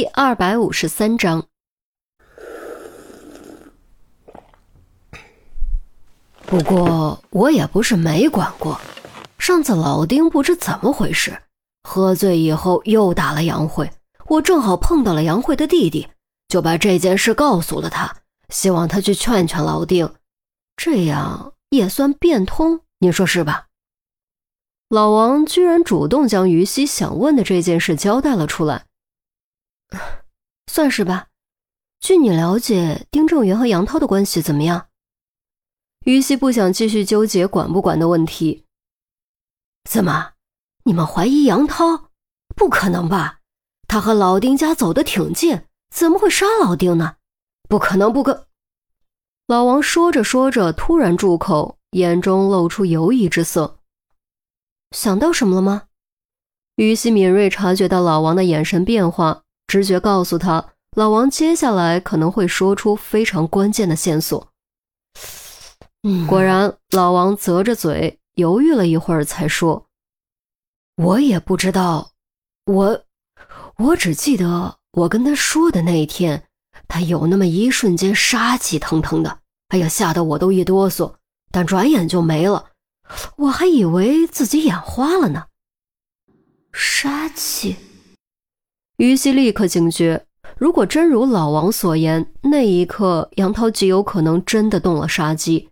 [0.00, 1.44] 第二百五十三章。
[6.46, 8.80] 不过我也不是没管过，
[9.38, 11.38] 上次老丁不知怎么回事，
[11.82, 13.90] 喝醉以后又打了杨慧，
[14.26, 16.08] 我正好碰到了杨慧的弟弟，
[16.48, 18.16] 就把这件事告诉了他，
[18.48, 20.10] 希望他去劝劝老丁，
[20.78, 23.66] 这样也算变通，你说是吧？
[24.88, 28.86] 老王居然主动将于西想问的这件事交代了出来。
[30.70, 31.28] 算是吧。
[32.00, 34.88] 据你了解，丁正元和杨涛的关系怎么样？
[36.06, 38.64] 于西不想继续纠结管不管的问题。
[39.84, 40.32] 怎么，
[40.84, 42.10] 你们怀疑杨涛？
[42.56, 43.40] 不可能吧？
[43.86, 47.16] 他和老丁家走得挺近，怎么会杀老丁呢？
[47.68, 48.46] 不可能，不可。
[49.46, 53.78] 老王说着说着，突然住口，眼中露出犹疑之色。
[54.92, 55.82] 想到什么了吗？
[56.76, 59.42] 于西敏锐察觉到老王的眼神变化。
[59.70, 64.48] 直觉告诉他，老王接下来可能会说出非常关键的线索。
[66.26, 69.86] 果然，老王啧着嘴，犹豫了一会儿，才说
[70.98, 72.10] ：“我也不知道，
[72.66, 73.04] 我，
[73.76, 76.48] 我只记得我跟他说的那一天，
[76.88, 81.14] 他有那么一瞬间杀气腾腾的，哎呀，吓得我都一哆嗦，
[81.52, 82.70] 但转眼就没了，
[83.36, 85.46] 我还以为自己眼花了呢。
[86.72, 87.76] 杀气。”
[89.00, 90.26] 于西立刻警觉，
[90.58, 95.70] 如果真如老王所言，那一刻杨涛极有可能真的动了杀机。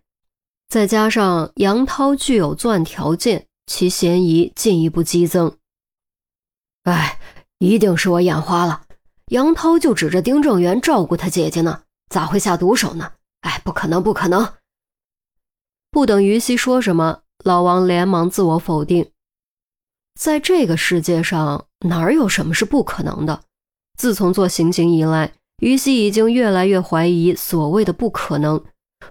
[0.67, 5.55] 再加上杨涛具有作案条件，其嫌疑进一步激增。
[6.85, 7.19] 哎，
[7.59, 8.81] 一定是我眼花了。
[9.27, 13.11] 杨涛就指着丁正元照顾他姐姐呢，咋会下毒手呢？
[13.41, 14.53] 哎，不可能，不可能！
[15.91, 19.11] 不等于西说什么，老王连忙自我否定。
[20.19, 23.41] 在这个世界上，哪有什么是不可能的？
[23.97, 28.61] 自从做刑警以来，于西已经越来越怀疑所谓的不可能。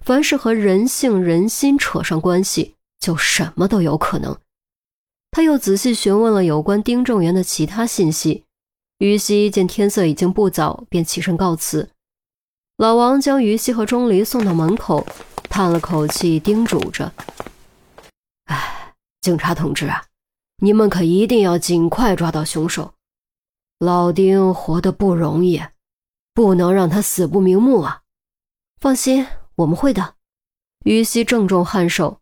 [0.03, 4.37] 凡是和人性、人心扯上关系，就什么都有可能。
[5.31, 8.45] 他又仔细询问了有关丁正元的其他信息。
[8.99, 11.89] 于西见天色已经不早，便起身告辞。
[12.77, 15.07] 老王将于西和钟离送到门口，
[15.49, 17.11] 叹了口气，叮嘱着
[18.45, 20.05] ：“哎，警察同志啊。”
[20.61, 22.95] 你们可一定要尽快抓到凶手，
[23.79, 25.63] 老丁活得不容易，
[26.35, 28.03] 不能让他死不瞑目啊！
[28.81, 29.25] 放心，
[29.55, 30.15] 我们会的。
[30.85, 32.19] 于西郑重颔首，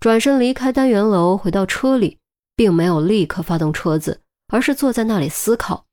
[0.00, 2.18] 转身离开单元楼，回到车里，
[2.54, 5.86] 并没有立刻发动车子，而是坐在那里思考。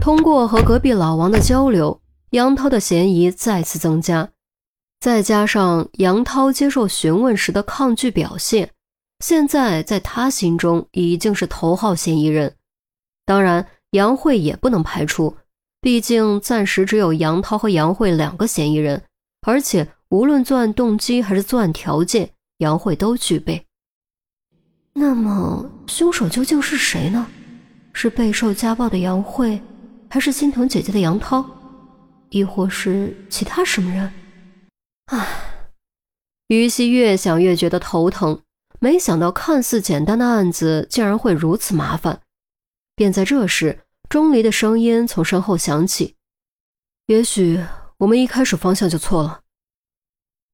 [0.00, 4.32] 通过和隔壁老王的交流，杨涛的嫌疑再次增加，
[4.98, 8.72] 再加上杨涛接受询问时的抗拒表现。
[9.20, 12.54] 现在在他心中已经是头号嫌疑人，
[13.24, 15.36] 当然杨慧也不能排除，
[15.80, 19.02] 毕竟暂时只有杨涛和杨慧两个嫌疑人，
[19.46, 23.64] 而且无论作案动机还是作案条件，杨慧都具备。
[24.92, 27.26] 那么凶手究竟是谁呢？
[27.92, 29.58] 是备受家暴的杨慧，
[30.10, 31.44] 还是心疼姐姐的杨涛，
[32.28, 34.12] 亦或是其他什么人？
[35.06, 35.26] 唉，
[36.48, 38.42] 于西越想越觉得头疼。
[38.78, 42.20] 没想到，看似简单的案子竟然会如此麻烦。
[42.94, 46.14] 便在这时，钟离的声音从身后响起
[47.06, 47.62] ：“也许
[47.98, 49.40] 我们一开始方向就错了。”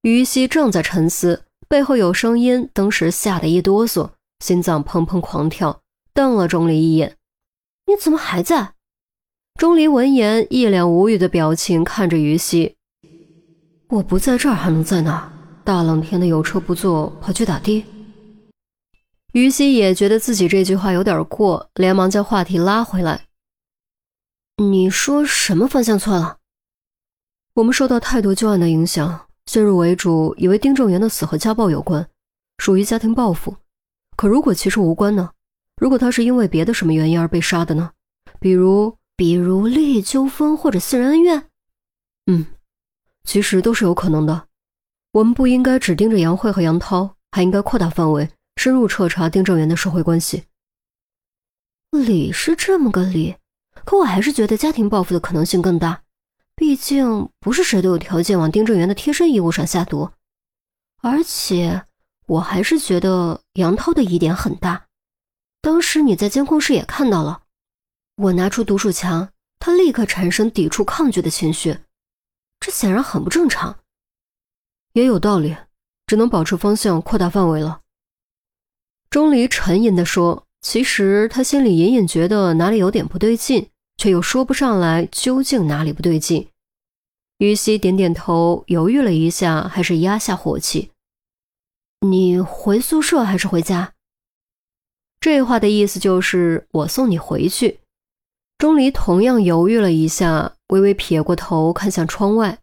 [0.03, 5.81] 于西正在沉思，背后有声音，当时吓得一哆嗦，心脏砰砰狂跳，
[6.13, 7.17] 瞪了钟离一眼
[7.87, 8.73] ：“你怎么还在？”
[9.59, 12.75] 钟离闻言，一脸无语的表情看着于西
[13.87, 15.31] ：“我不在这儿还能在哪？
[15.63, 17.85] 大冷天的有车不坐，跑去打的？”
[19.33, 23.25] 于西也觉得自己这句话有点过，连忙将话题拉回来。
[24.57, 26.37] 你说什么方向错了？
[27.55, 32.07] 我们受到太多旧案的影响，先入为主，以为丁正元的死和家暴有关，
[32.59, 33.57] 属于家庭报复。
[34.15, 35.31] 可如果其实无关呢？
[35.77, 37.91] 如果他是因为别的什么原因而被杀的呢？
[38.39, 41.49] 比如，比如利益纠纷或者私人恩怨？
[42.27, 42.45] 嗯，
[43.23, 44.47] 其实都是有可能的。
[45.13, 48.29] 我们不应该只盯着杨慧和杨涛，还应该扩大范围。
[48.55, 50.45] 深入彻查丁正元的社会关系，
[51.91, 53.35] 理是这么个理，
[53.85, 56.03] 可我还是觉得家庭报复的可能性更大。
[56.55, 60.11] 毕竟不是谁都有条件往丁正元的贴身衣物上下毒，
[61.01, 61.83] 而且
[62.27, 64.85] 我还是觉得杨涛的疑点很大。
[65.61, 67.43] 当时你在监控室也看到了，
[68.15, 69.29] 我拿出毒鼠强，
[69.59, 71.79] 他立刻产生抵触、抗拒的情绪，
[72.59, 73.79] 这显然很不正常。
[74.93, 75.57] 也有道理，
[76.05, 77.81] 只能保持方向，扩大范围了。
[79.13, 86.49] 钟离沉吟地说，其实他心里隐隐觉得哪里有点不对劲，却又说不上来究竟哪里不对劲。
[87.37, 90.89] 于西点点头，犹豫了一下，还是压下火气
[92.01, 93.93] ：“你回宿舍还是回家？”
[95.21, 97.81] 这话的意思就是我送你回去。
[98.57, 102.57] 钟离同样犹豫了一下，微微撇过头看向窗外：“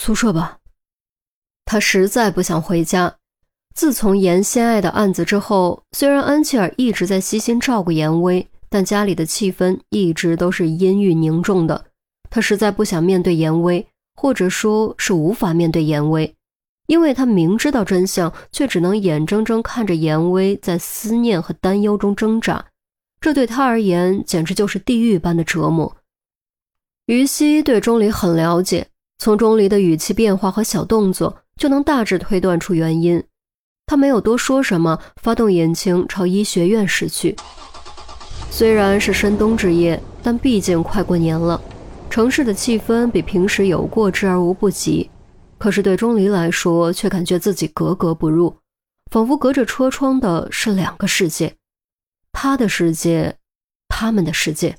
[0.00, 0.60] 宿舍吧。”
[1.66, 3.18] 他实在不想回家。
[3.74, 11.86] 自从严心爱的案子之后，虽然安琪儿一直在悉心照顾严威，但家里的气氛一直都是阴郁凝重的。
[12.28, 16.34] 他实在不想面对严威，或者说是无法面对严威，
[16.88, 22.66] 因为他明知道真相，却只能眼睁睁看着严威在思念和担忧中挣扎，
[23.20, 25.96] 这对他而言简直就是地狱般的折磨。
[27.06, 28.88] 于西对钟离很了解，
[29.18, 33.22] 从钟离的语气变化和小动作，就能大致推断出原因。
[33.90, 37.34] 他没有多说什么，发动引擎朝医学院驶去。
[38.48, 41.60] 虽然是深冬之夜，但毕竟快过年了。
[42.08, 45.10] 城市的气氛比平时有过之而无不及，
[45.58, 48.56] 可是对钟离来说，却感觉自己格格不入，
[49.10, 51.56] 仿佛隔着车窗的是两个世界，
[52.30, 53.38] 他的世界，
[53.88, 54.76] 他们的世界。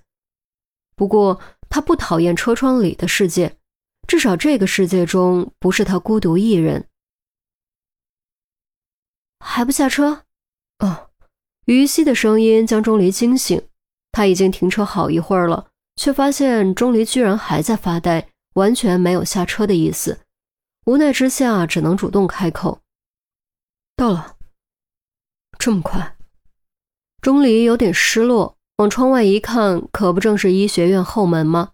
[0.96, 1.38] 不过
[1.70, 3.58] 他不讨厌车窗里的世界，
[4.08, 6.86] 至少这个世界中不是他孤独一人。
[9.42, 10.24] 还不下车？
[10.80, 11.10] 哦，
[11.66, 13.62] 于西的声音将钟离惊醒，
[14.12, 15.68] 他已经停车好一会儿了。
[15.98, 20.20] 却发现钟离居然还在发呆，完全没有下车的意思。
[20.86, 22.80] 无奈之下，只能主动开口
[23.96, 24.38] ：“到了，
[25.60, 26.16] 这么快？”
[27.22, 31.74] 钟离有点失落，往窗外一看，可不正是医学院后门吗？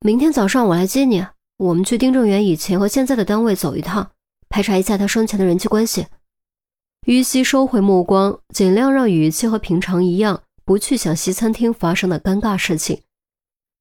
[0.00, 1.24] 明天早上我来接你，
[1.58, 4.10] 我们去丁正元以前和现在的单位走一趟，
[4.48, 6.06] 排查一下他生前的人际关系。
[7.06, 10.42] 于西收回目光，尽量让语气和平常一样。
[10.64, 13.02] 不去想西餐厅发生的尴尬事情，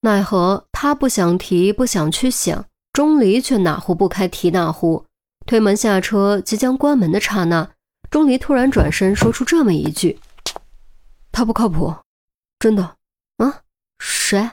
[0.01, 5.07] 奈何他不想提，不想去想，钟离却哪壶不开提哪壶。
[5.47, 7.71] 推门下车，即将关门的刹那，
[8.11, 10.19] 钟离突然转身说出这么一句
[11.33, 11.95] ：“他不靠谱，
[12.59, 12.97] 真的。”
[13.37, 13.61] 啊？
[13.97, 14.51] 谁？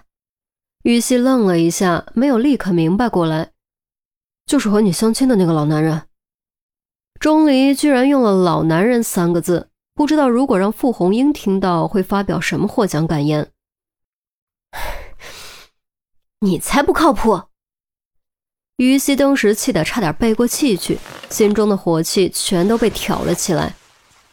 [0.84, 3.50] 玉溪愣了一下，没有立刻明白过来，
[4.46, 6.04] 就是和你相亲的那个老男人。
[7.22, 9.68] 钟离居然用了“老男人”三个字。
[9.94, 13.48] 不知道如果让傅红英听到，会发表什么获奖感言？
[16.40, 17.42] 你才不靠谱！
[18.78, 20.98] 于西当时气得差点背过气去，
[21.30, 23.76] 心中的火气全都被挑了起来，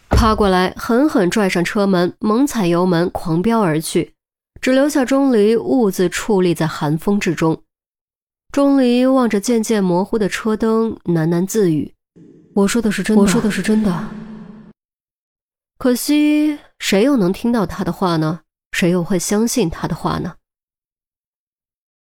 [0.09, 4.15] 趴过来狠狠拽上车门，猛踩油门，狂飙而去，
[4.59, 7.61] 只留下钟离兀自矗立在寒风之中。
[8.51, 11.93] 钟离望着渐渐模糊的车灯，喃喃自语
[12.59, 14.09] ：“我说的是真的，我说的是真的。”
[15.79, 18.41] 可惜，谁又能听到他的话呢？
[18.71, 20.35] 谁又会相信他的话呢？